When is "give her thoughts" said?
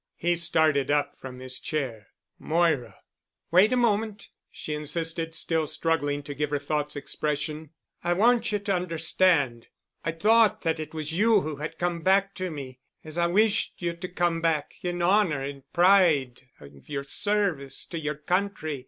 6.33-6.95